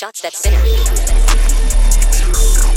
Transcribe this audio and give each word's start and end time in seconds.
Shots 0.00 0.22
that 0.22 0.32
spinner. 0.32 2.69